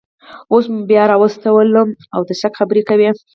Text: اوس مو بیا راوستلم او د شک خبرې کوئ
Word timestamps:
اوس 0.53 0.65
مو 0.73 0.79
بیا 0.89 1.03
راوستلم 1.11 1.89
او 2.15 2.21
د 2.27 2.29
شک 2.41 2.53
خبرې 2.59 2.81
کوئ 2.89 3.05